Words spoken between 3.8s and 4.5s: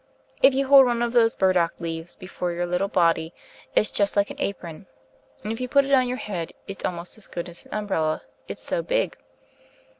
just like an